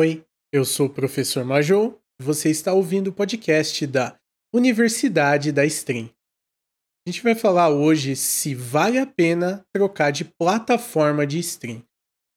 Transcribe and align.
Oi, 0.00 0.24
eu 0.50 0.64
sou 0.64 0.86
o 0.86 0.90
professor 0.90 1.44
Major 1.44 1.94
você 2.18 2.48
está 2.48 2.72
ouvindo 2.72 3.08
o 3.08 3.12
podcast 3.12 3.86
da 3.86 4.16
Universidade 4.50 5.52
da 5.52 5.66
Stream. 5.66 6.08
A 7.06 7.10
gente 7.10 7.22
vai 7.22 7.34
falar 7.34 7.68
hoje 7.68 8.16
se 8.16 8.54
vale 8.54 8.96
a 8.96 9.04
pena 9.04 9.62
trocar 9.74 10.10
de 10.10 10.24
plataforma 10.24 11.26
de 11.26 11.38
stream. 11.40 11.84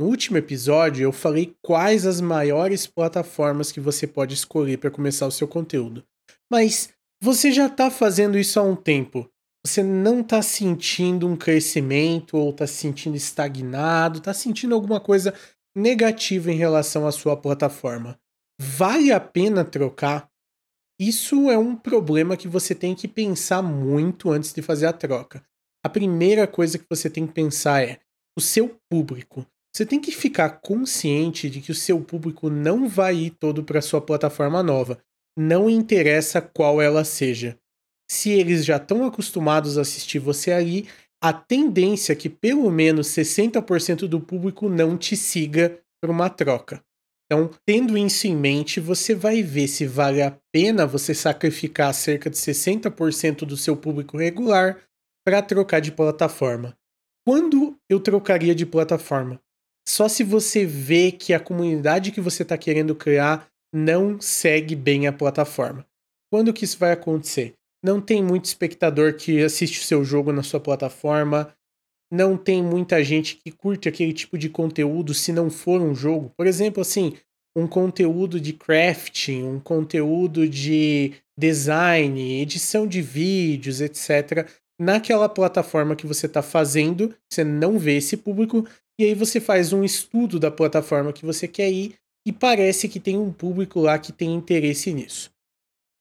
No 0.00 0.06
último 0.06 0.38
episódio 0.38 1.04
eu 1.04 1.12
falei 1.12 1.54
quais 1.62 2.06
as 2.06 2.18
maiores 2.18 2.86
plataformas 2.86 3.70
que 3.70 3.78
você 3.78 4.06
pode 4.06 4.32
escolher 4.32 4.78
para 4.78 4.90
começar 4.90 5.26
o 5.26 5.30
seu 5.30 5.46
conteúdo. 5.46 6.02
Mas 6.50 6.94
você 7.22 7.52
já 7.52 7.66
está 7.66 7.90
fazendo 7.90 8.38
isso 8.38 8.58
há 8.58 8.62
um 8.62 8.74
tempo. 8.74 9.28
Você 9.66 9.82
não 9.82 10.22
está 10.22 10.40
sentindo 10.40 11.28
um 11.28 11.36
crescimento 11.36 12.38
ou 12.38 12.48
está 12.48 12.66
se 12.66 12.76
sentindo 12.76 13.18
estagnado, 13.18 14.16
está 14.16 14.32
sentindo 14.32 14.74
alguma 14.74 14.98
coisa 14.98 15.34
negativa 15.74 16.50
em 16.50 16.56
relação 16.56 17.06
à 17.06 17.12
sua 17.12 17.36
plataforma. 17.36 18.18
Vale 18.60 19.12
a 19.12 19.20
pena 19.20 19.64
trocar? 19.64 20.28
Isso 21.00 21.50
é 21.50 21.56
um 21.56 21.74
problema 21.74 22.36
que 22.36 22.46
você 22.46 22.74
tem 22.74 22.94
que 22.94 23.08
pensar 23.08 23.62
muito 23.62 24.30
antes 24.30 24.52
de 24.52 24.60
fazer 24.60 24.86
a 24.86 24.92
troca. 24.92 25.42
A 25.82 25.88
primeira 25.88 26.46
coisa 26.46 26.78
que 26.78 26.84
você 26.88 27.08
tem 27.08 27.26
que 27.26 27.32
pensar 27.32 27.82
é 27.82 27.98
o 28.36 28.40
seu 28.40 28.76
público. 28.90 29.46
Você 29.74 29.86
tem 29.86 30.00
que 30.00 30.12
ficar 30.12 30.60
consciente 30.60 31.48
de 31.48 31.60
que 31.60 31.70
o 31.70 31.74
seu 31.74 32.00
público 32.02 32.50
não 32.50 32.88
vai 32.88 33.16
ir 33.16 33.30
todo 33.30 33.64
para 33.64 33.80
sua 33.80 34.00
plataforma 34.00 34.62
nova. 34.62 34.98
Não 35.38 35.70
interessa 35.70 36.42
qual 36.42 36.82
ela 36.82 37.04
seja. 37.04 37.58
Se 38.10 38.30
eles 38.30 38.64
já 38.64 38.76
estão 38.76 39.06
acostumados 39.06 39.78
a 39.78 39.82
assistir 39.82 40.18
você 40.18 40.52
ali, 40.52 40.88
a 41.22 41.32
tendência 41.32 42.12
é 42.12 42.16
que 42.16 42.30
pelo 42.30 42.70
menos 42.70 43.08
60% 43.08 44.08
do 44.08 44.20
público 44.20 44.68
não 44.68 44.96
te 44.96 45.16
siga 45.16 45.78
por 46.00 46.10
uma 46.10 46.30
troca. 46.30 46.82
Então, 47.26 47.50
tendo 47.64 47.96
isso 47.96 48.26
em 48.26 48.34
mente, 48.34 48.80
você 48.80 49.14
vai 49.14 49.42
ver 49.42 49.68
se 49.68 49.86
vale 49.86 50.20
a 50.20 50.36
pena 50.52 50.86
você 50.86 51.14
sacrificar 51.14 51.94
cerca 51.94 52.28
de 52.28 52.36
60% 52.36 53.44
do 53.44 53.56
seu 53.56 53.76
público 53.76 54.16
regular 54.16 54.82
para 55.24 55.40
trocar 55.40 55.80
de 55.80 55.92
plataforma. 55.92 56.76
Quando 57.24 57.78
eu 57.88 58.00
trocaria 58.00 58.54
de 58.54 58.66
plataforma? 58.66 59.40
Só 59.86 60.08
se 60.08 60.24
você 60.24 60.64
vê 60.64 61.12
que 61.12 61.32
a 61.32 61.38
comunidade 61.38 62.10
que 62.10 62.20
você 62.20 62.42
está 62.42 62.58
querendo 62.58 62.94
criar 62.94 63.48
não 63.72 64.20
segue 64.20 64.74
bem 64.74 65.06
a 65.06 65.12
plataforma. 65.12 65.86
Quando 66.32 66.52
que 66.52 66.64
isso 66.64 66.78
vai 66.78 66.92
acontecer? 66.92 67.54
Não 67.82 68.00
tem 68.00 68.22
muito 68.22 68.44
espectador 68.44 69.14
que 69.14 69.42
assiste 69.42 69.80
o 69.80 69.84
seu 69.84 70.04
jogo 70.04 70.32
na 70.32 70.42
sua 70.42 70.60
plataforma, 70.60 71.54
não 72.12 72.36
tem 72.36 72.62
muita 72.62 73.02
gente 73.04 73.36
que 73.36 73.52
curte 73.52 73.88
aquele 73.88 74.12
tipo 74.12 74.36
de 74.36 74.48
conteúdo 74.48 75.14
se 75.14 75.32
não 75.32 75.48
for 75.48 75.80
um 75.80 75.94
jogo. 75.94 76.32
Por 76.36 76.46
exemplo, 76.46 76.80
assim, 76.80 77.14
um 77.56 77.66
conteúdo 77.66 78.40
de 78.40 78.52
crafting, 78.52 79.44
um 79.44 79.60
conteúdo 79.60 80.48
de 80.48 81.12
design, 81.38 82.40
edição 82.40 82.86
de 82.86 83.00
vídeos, 83.00 83.80
etc. 83.80 84.48
Naquela 84.78 85.28
plataforma 85.28 85.96
que 85.96 86.06
você 86.06 86.26
está 86.26 86.42
fazendo, 86.42 87.14
você 87.30 87.44
não 87.44 87.78
vê 87.78 87.96
esse 87.96 88.16
público, 88.16 88.66
e 89.00 89.04
aí 89.04 89.14
você 89.14 89.40
faz 89.40 89.72
um 89.72 89.84
estudo 89.84 90.38
da 90.38 90.50
plataforma 90.50 91.12
que 91.12 91.24
você 91.24 91.46
quer 91.48 91.70
ir, 91.70 91.94
e 92.26 92.32
parece 92.32 92.88
que 92.88 93.00
tem 93.00 93.16
um 93.16 93.32
público 93.32 93.80
lá 93.80 93.98
que 93.98 94.12
tem 94.12 94.34
interesse 94.34 94.92
nisso. 94.92 95.30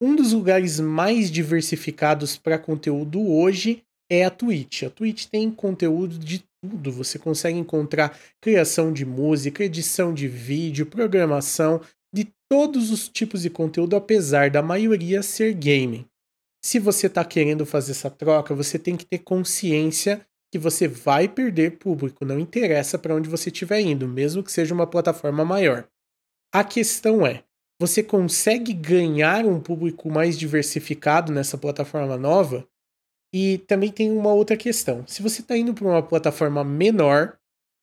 Um 0.00 0.14
dos 0.14 0.32
lugares 0.32 0.78
mais 0.78 1.30
diversificados 1.30 2.36
para 2.36 2.58
conteúdo 2.58 3.26
hoje 3.26 3.82
é 4.10 4.24
a 4.24 4.30
Twitch. 4.30 4.82
A 4.82 4.90
Twitch 4.90 5.24
tem 5.26 5.50
conteúdo 5.50 6.18
de 6.18 6.44
tudo. 6.62 6.92
Você 6.92 7.18
consegue 7.18 7.58
encontrar 7.58 8.18
criação 8.40 8.92
de 8.92 9.06
música, 9.06 9.64
edição 9.64 10.12
de 10.12 10.28
vídeo, 10.28 10.84
programação, 10.84 11.80
de 12.14 12.28
todos 12.50 12.90
os 12.90 13.08
tipos 13.08 13.42
de 13.42 13.50
conteúdo, 13.50 13.96
apesar 13.96 14.50
da 14.50 14.62
maioria 14.62 15.22
ser 15.22 15.54
gaming. 15.54 16.04
Se 16.62 16.78
você 16.78 17.06
está 17.06 17.24
querendo 17.24 17.64
fazer 17.64 17.92
essa 17.92 18.10
troca, 18.10 18.54
você 18.54 18.78
tem 18.78 18.96
que 18.96 19.06
ter 19.06 19.18
consciência 19.18 20.26
que 20.52 20.58
você 20.58 20.86
vai 20.86 21.26
perder 21.26 21.78
público, 21.78 22.24
não 22.24 22.38
interessa 22.38 22.98
para 22.98 23.14
onde 23.14 23.28
você 23.28 23.48
estiver 23.50 23.80
indo, 23.80 24.06
mesmo 24.06 24.42
que 24.42 24.52
seja 24.52 24.74
uma 24.74 24.86
plataforma 24.86 25.44
maior. 25.44 25.88
A 26.52 26.62
questão 26.62 27.26
é: 27.26 27.44
você 27.80 28.02
consegue 28.02 28.72
ganhar 28.72 29.44
um 29.44 29.60
público 29.60 30.10
mais 30.10 30.38
diversificado 30.38 31.32
nessa 31.32 31.58
plataforma 31.58 32.16
nova. 32.16 32.66
E 33.34 33.58
também 33.58 33.90
tem 33.90 34.10
uma 34.10 34.32
outra 34.32 34.56
questão. 34.56 35.06
Se 35.06 35.22
você 35.22 35.42
está 35.42 35.56
indo 35.56 35.74
para 35.74 35.86
uma 35.86 36.02
plataforma 36.02 36.64
menor, 36.64 37.36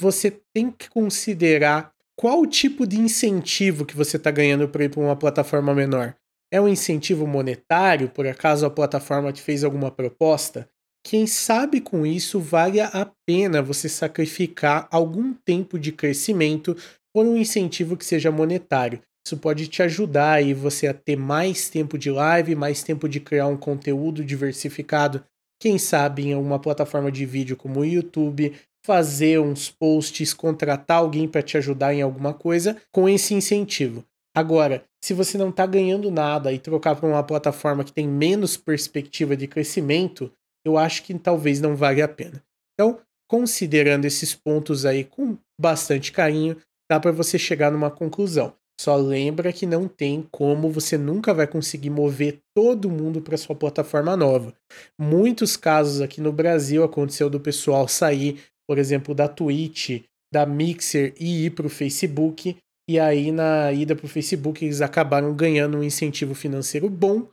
você 0.00 0.30
tem 0.54 0.70
que 0.70 0.88
considerar 0.88 1.92
qual 2.16 2.46
tipo 2.46 2.86
de 2.86 2.98
incentivo 2.98 3.84
que 3.84 3.96
você 3.96 4.16
está 4.16 4.30
ganhando 4.30 4.68
para 4.68 4.84
ir 4.84 4.88
para 4.88 5.00
uma 5.00 5.16
plataforma 5.16 5.74
menor. 5.74 6.16
É 6.50 6.60
um 6.60 6.68
incentivo 6.68 7.26
monetário, 7.26 8.08
por 8.08 8.26
acaso 8.26 8.64
a 8.64 8.70
plataforma 8.70 9.32
te 9.32 9.42
fez 9.42 9.64
alguma 9.64 9.90
proposta? 9.90 10.68
Quem 11.04 11.26
sabe 11.26 11.80
com 11.80 12.06
isso 12.06 12.40
vale 12.40 12.80
a 12.80 13.10
pena 13.26 13.60
você 13.60 13.88
sacrificar 13.88 14.88
algum 14.90 15.34
tempo 15.34 15.78
de 15.78 15.92
crescimento 15.92 16.74
por 17.12 17.26
um 17.26 17.36
incentivo 17.36 17.96
que 17.96 18.06
seja 18.06 18.30
monetário. 18.30 19.00
Isso 19.26 19.38
pode 19.38 19.66
te 19.68 19.82
ajudar 19.82 20.32
aí 20.32 20.52
você 20.52 20.86
a 20.86 20.92
ter 20.92 21.16
mais 21.16 21.70
tempo 21.70 21.96
de 21.96 22.10
live, 22.10 22.54
mais 22.54 22.82
tempo 22.82 23.08
de 23.08 23.20
criar 23.20 23.46
um 23.46 23.56
conteúdo 23.56 24.22
diversificado. 24.22 25.24
Quem 25.58 25.78
sabe 25.78 26.26
em 26.26 26.34
uma 26.34 26.58
plataforma 26.58 27.10
de 27.10 27.24
vídeo 27.24 27.56
como 27.56 27.80
o 27.80 27.84
YouTube, 27.84 28.52
fazer 28.84 29.40
uns 29.40 29.70
posts, 29.70 30.34
contratar 30.34 30.98
alguém 30.98 31.26
para 31.26 31.42
te 31.42 31.56
ajudar 31.56 31.94
em 31.94 32.02
alguma 32.02 32.34
coisa 32.34 32.76
com 32.92 33.08
esse 33.08 33.32
incentivo. 33.32 34.04
Agora, 34.36 34.84
se 35.02 35.14
você 35.14 35.38
não 35.38 35.48
está 35.48 35.64
ganhando 35.64 36.10
nada 36.10 36.52
e 36.52 36.58
trocar 36.58 36.94
para 36.94 37.08
uma 37.08 37.22
plataforma 37.22 37.84
que 37.84 37.92
tem 37.92 38.06
menos 38.06 38.58
perspectiva 38.58 39.34
de 39.34 39.48
crescimento, 39.48 40.30
eu 40.66 40.76
acho 40.76 41.02
que 41.02 41.18
talvez 41.18 41.60
não 41.60 41.74
vale 41.74 42.02
a 42.02 42.08
pena. 42.08 42.42
Então, 42.74 42.98
considerando 43.26 44.04
esses 44.04 44.34
pontos 44.34 44.84
aí 44.84 45.04
com 45.04 45.38
bastante 45.58 46.12
carinho, 46.12 46.56
dá 46.90 47.00
para 47.00 47.12
você 47.12 47.38
chegar 47.38 47.70
numa 47.70 47.90
conclusão. 47.90 48.54
Só 48.80 48.96
lembra 48.96 49.52
que 49.52 49.66
não 49.66 49.86
tem 49.86 50.26
como 50.30 50.70
você 50.70 50.98
nunca 50.98 51.32
vai 51.32 51.46
conseguir 51.46 51.90
mover 51.90 52.40
todo 52.54 52.90
mundo 52.90 53.22
para 53.22 53.36
sua 53.36 53.54
plataforma 53.54 54.16
nova. 54.16 54.52
Muitos 55.00 55.56
casos 55.56 56.00
aqui 56.00 56.20
no 56.20 56.32
Brasil 56.32 56.82
aconteceu 56.82 57.30
do 57.30 57.38
pessoal 57.38 57.86
sair, 57.86 58.40
por 58.68 58.78
exemplo, 58.78 59.14
da 59.14 59.28
Twitch, 59.28 60.02
da 60.32 60.44
Mixer 60.44 61.14
e 61.18 61.46
ir 61.46 61.50
para 61.50 61.66
o 61.66 61.70
Facebook. 61.70 62.56
E 62.88 62.98
aí, 62.98 63.30
na 63.30 63.72
ida 63.72 63.94
para 63.94 64.06
o 64.06 64.08
Facebook, 64.08 64.64
eles 64.64 64.80
acabaram 64.80 65.34
ganhando 65.34 65.78
um 65.78 65.82
incentivo 65.82 66.34
financeiro 66.34 66.90
bom, 66.90 67.28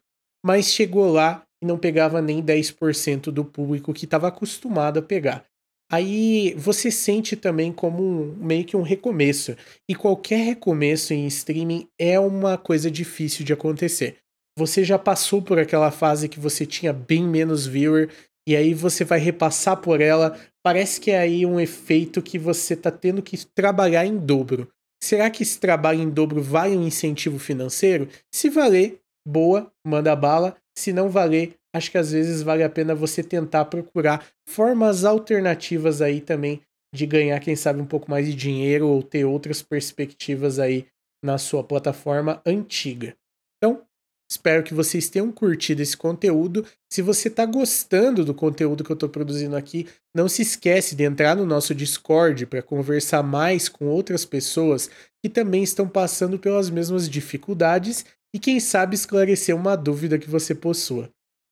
mas 0.45 0.67
chegou 0.67 1.11
lá 1.11 1.43
e 1.61 1.65
não 1.65 1.77
pegava 1.77 2.21
nem 2.21 2.41
10% 2.41 3.31
do 3.31 3.43
público 3.43 3.93
que 3.93 4.05
estava 4.05 4.27
acostumado 4.27 4.99
a 4.99 5.01
pegar. 5.01 5.50
Aí 5.91 6.53
você 6.57 6.89
sente 6.89 7.35
também 7.35 7.69
como 7.69 8.01
um, 8.01 8.35
meio 8.37 8.63
que 8.63 8.77
um 8.77 8.81
recomeço. 8.81 9.57
E 9.89 9.93
qualquer 9.93 10.37
recomeço 10.37 11.13
em 11.13 11.27
streaming 11.27 11.85
é 11.99 12.17
uma 12.17 12.57
coisa 12.57 12.89
difícil 12.89 13.43
de 13.43 13.51
acontecer. 13.51 14.15
Você 14.57 14.85
já 14.85 14.97
passou 14.97 15.41
por 15.41 15.59
aquela 15.59 15.91
fase 15.91 16.29
que 16.29 16.39
você 16.39 16.65
tinha 16.65 16.93
bem 16.93 17.23
menos 17.27 17.67
viewer 17.67 18.09
e 18.47 18.55
aí 18.55 18.73
você 18.73 19.03
vai 19.03 19.19
repassar 19.19 19.77
por 19.77 19.99
ela. 19.99 20.39
Parece 20.63 21.01
que 21.01 21.11
é 21.11 21.19
aí 21.19 21.45
um 21.45 21.59
efeito 21.59 22.21
que 22.21 22.39
você 22.39 22.73
está 22.73 22.89
tendo 22.89 23.21
que 23.21 23.37
trabalhar 23.53 24.05
em 24.05 24.17
dobro. 24.17 24.69
Será 25.03 25.29
que 25.29 25.43
esse 25.43 25.59
trabalho 25.59 26.01
em 26.01 26.09
dobro 26.09 26.41
vale 26.41 26.77
um 26.77 26.87
incentivo 26.87 27.37
financeiro? 27.37 28.07
Se 28.33 28.49
valer, 28.49 28.99
boa, 29.27 29.71
manda 29.85 30.15
bala. 30.15 30.55
Se 30.77 30.93
não 30.93 31.09
valer, 31.09 31.55
acho 31.75 31.91
que 31.91 31.97
às 31.97 32.11
vezes 32.11 32.41
vale 32.41 32.63
a 32.63 32.69
pena 32.69 32.93
você 32.93 33.23
tentar 33.23 33.65
procurar 33.65 34.25
formas 34.47 35.05
alternativas 35.05 36.01
aí 36.01 36.21
também 36.21 36.61
de 36.93 37.05
ganhar, 37.05 37.39
quem 37.39 37.55
sabe, 37.55 37.81
um 37.81 37.85
pouco 37.85 38.09
mais 38.09 38.25
de 38.25 38.35
dinheiro 38.35 38.87
ou 38.87 39.01
ter 39.01 39.23
outras 39.23 39.61
perspectivas 39.61 40.59
aí 40.59 40.85
na 41.23 41.37
sua 41.37 41.63
plataforma 41.63 42.41
antiga. 42.45 43.15
Então, 43.57 43.81
espero 44.29 44.63
que 44.63 44.73
vocês 44.73 45.07
tenham 45.07 45.31
curtido 45.31 45.81
esse 45.81 45.95
conteúdo. 45.95 46.65
Se 46.91 47.01
você 47.01 47.29
está 47.29 47.45
gostando 47.45 48.25
do 48.25 48.33
conteúdo 48.33 48.83
que 48.83 48.91
eu 48.91 48.95
estou 48.95 49.07
produzindo 49.07 49.55
aqui, 49.55 49.87
não 50.15 50.27
se 50.27 50.41
esquece 50.41 50.95
de 50.95 51.03
entrar 51.03 51.35
no 51.35 51.45
nosso 51.45 51.73
Discord 51.73 52.45
para 52.45 52.61
conversar 52.61 53.23
mais 53.23 53.69
com 53.69 53.85
outras 53.85 54.25
pessoas 54.25 54.89
que 55.23 55.29
também 55.29 55.63
estão 55.63 55.87
passando 55.87 56.37
pelas 56.37 56.69
mesmas 56.69 57.07
dificuldades 57.07 58.05
e 58.35 58.39
quem 58.39 58.59
sabe 58.59 58.95
esclarecer 58.95 59.55
uma 59.55 59.75
dúvida 59.77 60.17
que 60.17 60.29
você 60.29 60.55
possua. 60.55 61.09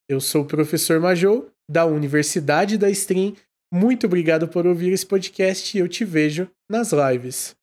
Eu 0.09 0.19
sou 0.19 0.41
o 0.41 0.45
professor 0.45 0.99
Majou, 0.99 1.51
da 1.69 1.85
Universidade 1.85 2.79
da 2.79 2.89
Stream. 2.89 3.35
Muito 3.71 4.07
obrigado 4.07 4.47
por 4.47 4.65
ouvir 4.65 4.91
esse 4.91 5.05
podcast 5.05 5.77
e 5.77 5.79
eu 5.79 5.87
te 5.87 6.03
vejo 6.03 6.49
nas 6.67 6.91
lives. 6.91 7.58